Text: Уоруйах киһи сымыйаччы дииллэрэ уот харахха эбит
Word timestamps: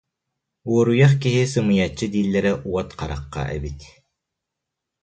Уоруйах 0.71 1.13
киһи 1.21 1.43
сымыйаччы 1.53 2.05
дииллэрэ 2.13 2.51
уот 2.69 2.89
харахха 2.97 3.43
эбит 3.57 3.79